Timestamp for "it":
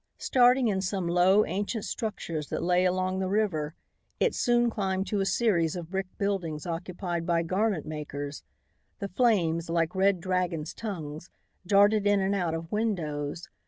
4.19-4.33